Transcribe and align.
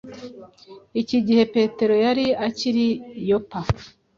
iki 0.99 1.13
Igihe 1.21 1.43
Petero 1.55 1.93
yari 2.05 2.25
akiri 2.47 2.85
i 2.97 2.97
Yopa, 3.29 3.59